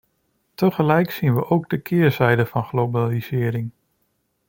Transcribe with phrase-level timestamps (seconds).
[0.53, 3.71] Tegelijk zien we echter ook de keerzijde van globalisering.